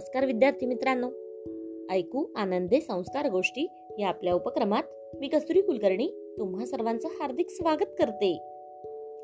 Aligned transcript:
नमस्कार 0.00 0.26
विद्यार्थी 0.26 0.66
मित्रांनो. 0.66 1.08
ऐकू 1.92 2.24
आनंदे 2.36 2.80
संस्कार 2.80 3.30
गोष्टी 3.30 3.66
या 3.98 4.08
आपल्या 4.08 4.34
उपक्रमात 4.34 4.82
मी 5.20 5.28
कस्तुरी 5.28 5.60
कुलकर्णी 5.60 6.34
तुम्हा 6.38 6.66
सर्वांचं 6.66 7.08
हार्दिक 7.08 7.50
स्वागत 7.50 7.86
करते. 7.98 8.42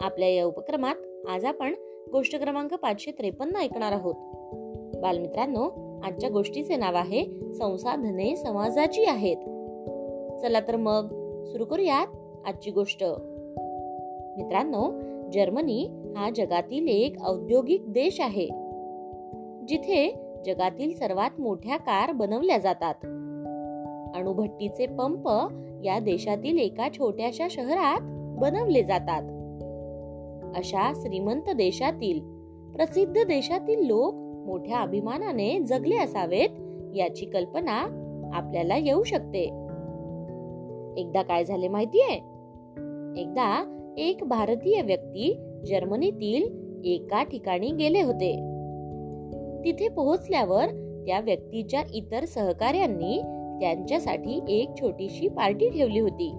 आपल्या 0.01 0.29
या 0.29 0.45
उपक्रमात 0.45 0.95
आज 1.29 1.45
आपण 1.45 1.75
गोष्ट 2.13 2.37
क्रमांक 2.37 2.75
पाचशे 2.75 3.11
त्रेपन्न 3.11 3.57
ऐकणार 3.57 3.93
आहोत. 3.93 4.15
बालमित्रांनो 5.01 5.71
आजच्या 6.05 6.31
गोष्टीचे 6.31 6.77
नाव 6.77 6.95
आहे 6.95 7.53
संसाधने 7.55 8.37
समाजाची 8.37 9.05
आहेत. 9.05 9.37
चला 10.43 10.61
तर 10.61 10.77
मग 10.77 11.05
सुरू 11.45 11.65
करूयात 11.65 12.07
आजची 12.47 12.71
गोष्ट. 12.71 13.05
मित्रांनो 14.37 14.91
जर्मनी 15.31 15.89
हा 16.17 16.31
जगातील 16.31 16.89
एक 16.89 17.17
औद्योगिक 17.27 17.93
देश 17.93 18.21
आहे. 18.21 18.49
जिथे 19.69 20.26
जगातील 20.47 20.95
सर्वात 20.95 21.41
मोठ्या 21.41 21.77
कार 21.77 22.13
बनवल्या 22.13 22.59
जातात. 22.59 22.95
अणुभट्टीचे 24.17 24.87
पंप 24.87 25.29
या 25.85 25.99
देशातील 25.99 26.59
एका 26.59 26.89
छोट्याशा 26.99 27.47
शहरात 27.51 28.01
बनवले 28.41 28.83
जातात. 28.83 29.23
अशा 30.57 30.93
श्रीमंत 30.97 31.51
देशातील 31.57 32.21
प्रसिद्ध 32.73 33.23
देशातील 33.25 33.87
लोक 33.87 34.15
मोठ्या 34.47 34.79
अभिमानाने 34.79 35.61
जगले 35.61 35.97
असावेत 35.97 36.49
याची 36.97 37.27
कल्पना 37.27 37.79
आपल्याला 38.35 38.77
येऊ 38.77 39.03
शकते. 39.03 39.43
एकदा 41.01 41.23
काय 41.23 41.45
झाले 41.45 41.69
माहितीये? 41.69 42.15
एकदा 43.23 43.77
एक 43.99 44.25
भारतीय 44.25 44.83
व्यक्ती 44.83 45.39
जर्मनीतील 45.67 46.67
एका 46.85 47.23
ठिकाणी 47.23 47.71
गेले 47.71 48.03
होते. 48.03 48.56
तिथे 49.65 49.89
पोहोचल्यावर 49.89 50.67
त्या 51.07 51.21
व्यक्तीच्या 51.21 51.83
इतर 51.95 52.25
सहकाऱ्यांनी 52.25 53.21
त्यांच्यासाठी 53.61 54.41
एक 54.49 54.71
छोटीशी 54.81 55.29
पार्टी 55.29 55.69
ठेवली 55.69 55.99
होती. 55.99 56.31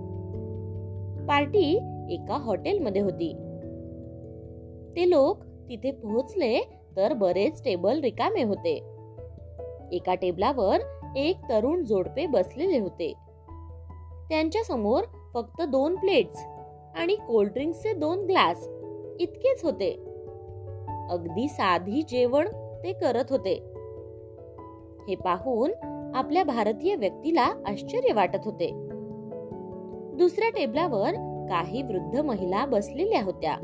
पार्टी 1.27 1.79
एका 2.09 2.37
हॉटेलमध्ये 2.37 3.01
होती. 3.01 3.33
ते 4.95 5.09
लोक 5.09 5.37
तिथे 5.69 5.91
पोहोचले 5.91 6.59
तर 6.97 7.13
बरेच 7.13 7.63
टेबल 7.63 7.99
रिकामे 7.99 8.43
होते. 8.43 8.75
एका 9.91 10.15
टेबलावर 10.15 10.77
एक 11.15 11.37
तरुण 11.49 11.83
जोडपे 11.83 12.25
बसलेले 12.25 12.79
होते. 12.79 13.13
त्यांच्यासमोर 14.29 15.03
फक्त 15.33 15.61
दोन 15.61 15.95
प्लेट्स 15.95 16.39
आणि 16.95 17.15
कोल्ड्रिंक्सचे 17.15 17.93
दोन 17.93 18.25
ग्लास 18.25 18.67
इतकेच 19.19 19.63
होते. 19.63 19.91
अगदी 21.09 21.47
साधी 21.47 22.01
जेवण 22.01 22.47
ते 22.83 22.93
करत 22.93 23.23
होते. 23.29 23.53
हे 25.07 25.15
पाहून 25.15 25.71
आपल्या 26.15 26.43
भारतीय 26.43 26.95
व्यक्तीला 26.95 27.53
आश्चर्य 27.65 28.13
वाटत 28.13 28.39
होते. 28.45 28.71
दुसऱ्या 30.17 30.49
टेबलावर 30.49 31.11
काही 31.49 31.81
वृद्ध 31.81 32.19
महिला 32.19 32.65
बसलेल्या 32.65 33.23
होत्या. 33.23 33.57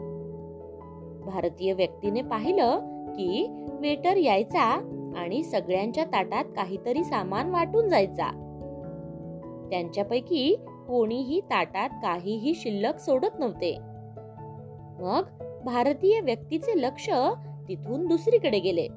भारतीय 1.25 1.73
व्यक्तीने 1.73 2.22
पाहिलं 2.22 2.80
की 3.09 3.47
वेटर 3.80 4.17
यायचा 4.17 4.64
आणि 5.17 5.44
सगळ्यांच्या 5.44 6.03
ताटात 6.03 6.45
काहीतरी 6.45 7.03
सामान 7.03 7.50
वाटून 7.50 7.89
जायचा. 7.89 8.31
त्यांच्यापैकी 9.70 10.55
कोणीही 10.88 11.42
ताटात 11.42 11.89
काहीही 11.89 12.53
शिल्लक 12.55 12.98
सोडत 12.98 13.39
नव्हते. 13.39 13.77
मग 15.00 15.23
भारतीय 15.66 16.20
व्यक्तीचे 16.20 16.81
लक्ष 16.81 17.09
तिथून 17.67 18.08
दुसरीकडे 18.08 18.59
गेले. 18.59 18.88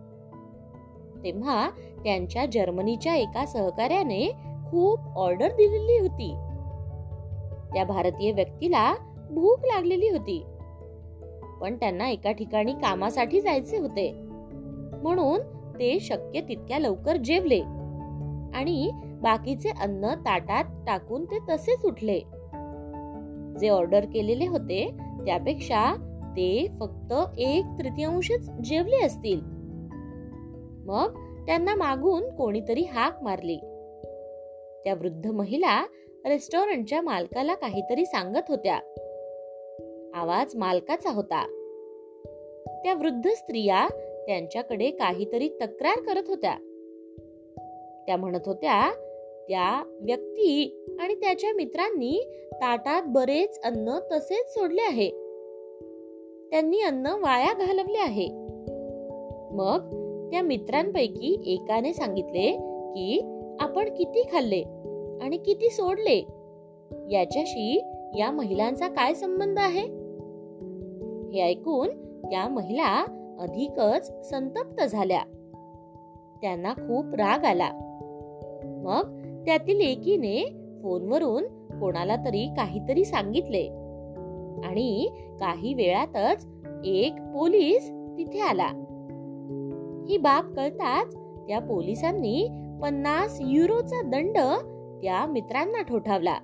तेव्हा 1.27 1.71
त्यांच्या 2.05 2.47
जर्मनीच्या 2.47 3.15
एका 3.15 3.47
सहकार्याने 3.47 4.33
खूप 4.71 4.99
ऑर्डर 5.17 5.49
दिलेली 5.49 5.99
होती. 5.99 6.35
त्या 7.75 7.85
भारतीय 7.85 8.33
व्यक्तीला 8.33 8.95
भूक 9.31 9.59
लागलेली 9.65 10.09
होती. 10.09 10.45
पण 11.61 11.77
त्यांना 11.77 12.09
एका 12.09 12.33
ठिकाणी 12.33 12.73
कामासाठी 12.73 13.41
जायचे 13.41 13.79
होते. 13.79 14.13
म्हणून 15.03 15.41
ते 15.79 16.01
शक्य 16.01 16.41
तितक्या 16.41 16.79
लवकर 16.79 17.17
जेवले. 17.17 17.61
आणि 18.55 18.91
बाकीचे 19.23 19.69
अन्न 19.69 20.15
ताटात 20.15 20.65
टाकून 20.87 21.25
ते 21.25 21.39
तसेच 21.49 21.85
उठले. 21.85 22.21
जे 23.61 23.69
ऑर्डर 23.69 24.05
केलेले 24.13 24.47
होते 24.47 24.91
त्यापेक्षा 25.27 25.95
ते 26.37 26.67
फक्त 26.81 27.13
एक 27.39 27.65
तृतीयांशच 27.79 28.51
जेवले 28.51 29.07
असतील. 29.07 29.56
मग 30.87 31.13
त्यांना 31.47 31.75
मागून 31.75 32.37
कोणीतरी 32.37 32.83
हाक 32.83 33.23
मारली. 33.23 33.57
त्या 34.85 34.95
वृद्ध 34.95 35.27
महिला 35.27 35.87
रेस्टॉरंटच्या 36.25 37.01
मालकाला 37.01 37.55
काहीतरी 37.55 38.07
सांगत 38.07 38.43
होत्या. 38.49 38.77
आवाज 40.15 40.57
मालकाचा 40.57 41.11
होता. 41.11 41.47
त्या 42.85 42.95
वृद्ध 42.95 43.29
स्त्रिया 43.29 43.89
त्यांच्याकडे 44.27 44.91
काहीतरी 44.91 45.49
तक्रार 45.49 46.01
करत 46.01 46.23
होत्या. 46.29 46.55
त्या 48.07 48.17
म्हणत 48.17 48.41
होत्या 48.47 48.91
त्या 49.49 49.99
व्यक्ती 50.01 50.85
आणि 51.01 51.15
त्याच्या 51.15 51.55
मित्रांनी 51.55 52.21
ताटात 52.53 53.03
बरेच 53.07 53.61
अन्न 53.63 53.99
तसेच 54.13 54.55
सोडले 54.55 54.83
आहे. 54.83 55.11
त्यांनी 56.51 56.81
अन्न 56.81 57.07
वाया 57.07 57.53
घालवले 57.53 57.99
आहे. 57.99 58.29
मग 59.51 60.06
त्या 60.31 60.43
मित्रांपैकी 60.43 61.43
एकाने 61.47 61.93
सांगितले 61.93 62.53
की 62.95 63.21
आपण 63.61 63.95
किती 63.95 64.23
खाल्ले 64.33 64.65
आणि 65.23 65.37
किती 65.37 65.71
सोडले? 65.71 66.27
याच्याशी 67.11 67.83
या 68.19 68.31
महिलांचा 68.31 68.89
काय 68.89 69.15
संबंध 69.15 69.59
आहे? 69.59 70.07
हे 71.33 71.43
ऐकून 71.43 71.89
त्या 72.31 72.49
महिला 72.49 73.05
अधिकच 73.41 74.31
संतप्त 74.31 74.83
झाल्या. 74.83 75.21
त्यांना 76.43 76.73
खूप 76.73 77.15
राग 77.15 77.45
आला. 77.45 77.71
मग 78.65 79.21
त्यातील 79.47 79.81
एकीने 79.81 80.45
फोनवरून 80.83 81.45
कोणाला 81.81 82.17
तरी 82.17 82.47
काहीतरी 82.57 83.05
सांगितले 83.05 83.69
आणि 84.65 85.09
काही 85.41 85.75
वेळातच 85.75 86.47
एक 86.85 87.13
पोलीस 87.35 87.91
तिथे 87.91 88.39
आला. 88.39 88.71
ही 90.09 90.17
बाब 90.17 90.55
कळताच 90.55 91.15
त्या 91.49 91.59
पोलिसांनी 91.59 92.49
पन्नास 92.83 93.39
युरोचा 93.41 94.03
दंड 94.03 94.39
त्या 95.03 95.27
मित्रांना 95.27 95.83
ठोठावला. 95.83 96.39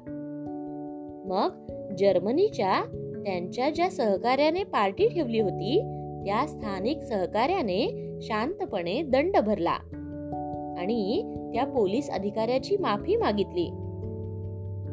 मग 1.27 1.73
जर्मनीच्या 1.99 2.85
त्यांच्या 3.25 3.71
ज्या 3.71 3.91
सहकार्याने 3.91 4.65
पार्टी 4.65 5.09
ठेवली 5.09 5.41
होती 5.41 5.81
त्या 6.27 6.47
स्थानिक 6.47 7.03
सहकार्याने 7.03 8.11
शांतपणे 8.23 9.03
दंड 9.03 9.37
भरला 9.37 9.79
आणि 10.79 11.23
त्या 11.55 11.65
पोलीस 11.67 12.11
अधिकाऱ्याची 12.11 12.77
माफी 12.77 13.17
मागितली. 13.17 13.69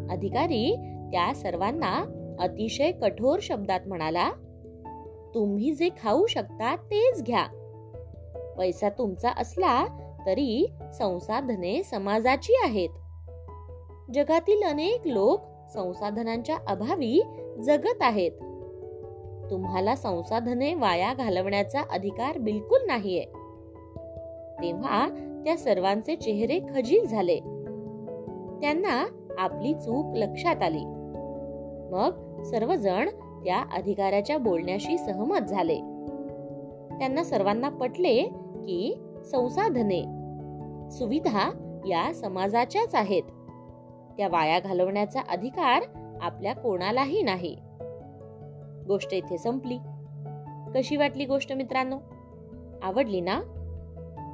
अधिकारी 0.10 0.76
त्या 1.12 1.34
सर्वांना 1.36 2.06
अतिशय 2.40 2.92
कठोर 2.92 3.40
शब्दात 3.42 3.80
म्हणाला 3.88 4.30
तुम्ही 5.36 5.72
जे 5.72 5.90
खाऊ 6.04 6.26
शकता 6.26 6.76
तेच 6.76 7.24
घ्या. 7.24 7.59
पैसा 8.60 8.90
तुमचा 8.90 9.30
असला 9.38 9.86
तरी 10.26 10.68
संसाधने 10.94 11.84
समाजाची 11.84 12.54
आहेत. 12.64 12.90
जगातील 14.14 14.64
अनेक 14.64 15.02
लोक 15.06 15.42
संसाधनांच्या 15.74 16.58
अभावी 16.68 17.22
जगत 17.64 18.02
आहेत. 18.02 18.32
तुम्हाला 19.52 19.96
संसाधने 19.96 20.74
वाया 20.74 21.14
घालवण्याचा 21.14 21.82
अधिकार 21.92 22.38
बिलकुल 22.38 22.80
नाहीये. 22.88 23.26
तेव्हा 24.62 25.10
त्या 25.46 25.58
सर्वांचे 25.58 26.16
चेहरे 26.16 26.60
खजील 26.60 27.08
झाले. 27.08 27.40
त्यांना 28.62 29.08
आपली 29.38 29.74
चूक 29.74 30.18
लक्षात 30.18 30.64
आली. 30.64 30.86
मग 31.92 32.44
सर्वजण 32.44 33.10
त्या 33.44 33.66
अधिकाऱ्याच्या 33.74 34.38
बोलण्याशी 34.38 34.98
सहमत 34.98 35.40
झाले. 35.40 35.82
त्यांना 37.00 37.24
सर्वांना 37.24 37.70
पटले 37.70 38.30
की 38.70 38.96
संसाधने. 39.26 40.02
सुविधा 40.92 41.52
या 41.88 42.14
समाजाच्याच 42.14 42.96
आहेत. 42.96 43.24
त्या 44.18 44.28
वाया 44.28 44.60
घालवण्याचा 44.60 45.22
अधिकार 45.30 45.84
आपल्या 46.22 46.56
कोणालाही 46.56 47.22
नाही. 47.22 47.58
गोष्ट 48.88 49.14
इथे 49.14 49.38
संपली. 49.38 49.78
कशी 50.76 50.96
वाटली 50.96 51.26
गोष्ट 51.26 51.54
मित्रांनो? 51.54 51.98
आवडली 52.84 53.22
ना? 53.22 53.42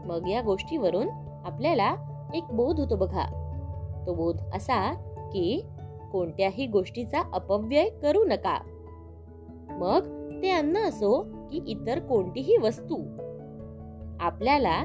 मग 0.05 0.27
या 0.27 0.41
गोष्टीवरून 0.41 1.07
आपल्याला 1.45 1.95
एक 2.33 2.43
बोध 2.43 2.79
होतो 2.79 2.95
बघा. 2.95 3.25
तो 4.07 4.13
बोध 4.13 4.41
असा 4.53 4.93
की 5.33 5.65
कोणत्याही 6.11 6.67
गोष्टीचा 6.67 7.21
अपव्यय 7.33 7.89
करू 7.89 8.23
नका. 8.23 8.59
मग 9.69 10.25
ते 10.43 10.49
अन्न 10.49 10.77
असो 10.77 11.21
की 11.51 11.63
इतर 11.67 11.99
कोणतीही 11.99 12.57
वस्तू. 12.57 13.24
आपल्याला 14.19 14.83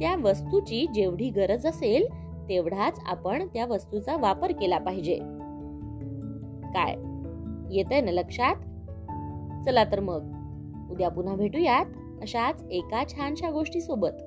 त्या 0.00 0.16
वस्तूची 0.16 0.86
जेवढी 0.94 1.30
गरज 1.30 1.66
असेल 1.66 2.06
तेवढाच 2.48 3.00
आपण 3.06 3.46
त्या 3.46 3.66
वस्तूचा 3.66 4.16
वापर 4.16 4.52
केला 4.52 4.78
पाहिजे. 4.78 5.14
काय? 6.74 6.94
येत 7.76 7.84
आहे 7.90 8.00
ना 8.00 8.10
लक्षात? 8.10 8.56
चला 9.64 9.84
तर 9.84 10.00
मग. 10.00 10.32
उद्या 10.90 11.08
पुन्हा 11.08 11.36
भेटूयात 11.36 11.86
अशाच 12.20 12.64
एका 12.70 13.04
छानशा 13.08 13.50
गोष्टी 13.50 13.80
सोबत 13.80 14.22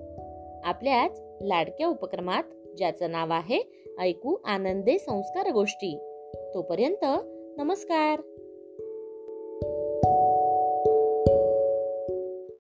आपल्याच 0.64 1.22
लाडक्या 1.42 1.88
उपक्रमात 1.88 2.44
ज्याचं 2.78 3.12
नाव 3.12 3.34
आहे 3.34 3.88
ऐकू 4.00 4.36
आनंदे 4.46 4.98
संस्कार 4.98 5.52
गोष्टी. 5.52 5.98
तोपर्यंत 6.54 7.06
नमस्कार! 7.58 8.22